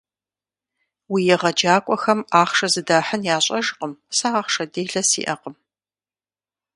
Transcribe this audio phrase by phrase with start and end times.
[1.11, 5.55] Уи егъэджакӀуэхэм ахъшэр зыдахьын ящӀэжкъым, сэ ахъшэ делэ сиӀэкъым.